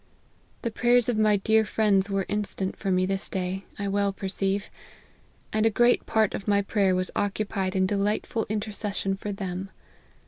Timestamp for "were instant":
2.09-2.75